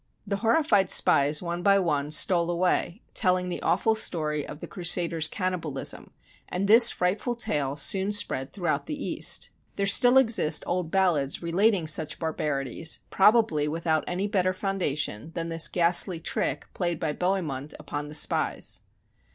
The 0.25 0.37
horrified 0.37 0.89
spies 0.89 1.43
one 1.43 1.61
by 1.61 1.77
one 1.77 2.09
stole 2.09 2.49
away, 2.49 3.03
telling 3.13 3.49
the 3.49 3.61
awful 3.61 3.93
story 3.93 4.43
of 4.43 4.59
the 4.59 4.65
Cru 4.65 4.81
saders' 4.83 5.29
cannibalism, 5.29 6.11
and 6.49 6.67
this 6.67 6.89
frightful 6.89 7.35
tale 7.35 7.77
soon 7.77 8.11
spread 8.11 8.51
throughout 8.51 8.87
the 8.87 8.97
East. 8.99 9.51
There 9.75 9.85
still 9.85 10.17
exist 10.17 10.63
old 10.65 10.87
SIEGE 10.87 10.87
OF 10.87 10.87
ANTIOCH 10.87 10.91
ballads 10.93 11.43
relating 11.43 11.85
such 11.85 12.17
barbarities, 12.17 12.99
probably 13.11 13.67
without 13.67 14.03
any 14.07 14.27
better 14.27 14.53
foundation 14.53 15.33
than 15.35 15.49
this 15.49 15.67
ghastly 15.67 16.19
trick 16.19 16.65
played 16.73 16.99
by 16.99 17.13
Bohemund 17.13 17.75
upon 17.79 18.07
the 18.07 18.15
spies. 18.15 18.81